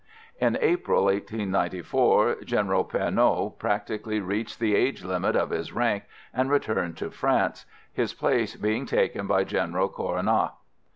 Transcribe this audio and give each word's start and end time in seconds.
In 0.39 0.57
April, 0.61 1.03
1894, 1.03 2.37
General 2.43 2.83
Pernot 2.85 3.59
practically 3.59 4.19
reached 4.19 4.59
the 4.59 4.75
age 4.75 5.03
limit 5.03 5.35
of 5.35 5.51
his 5.51 5.71
rank, 5.73 6.05
and 6.33 6.49
returned 6.49 6.97
to 6.97 7.11
France, 7.11 7.67
his 7.93 8.11
place 8.11 8.55
being 8.55 8.87
taken 8.87 9.27
by 9.27 9.43
General 9.43 9.89
Coronnat. 9.89 10.53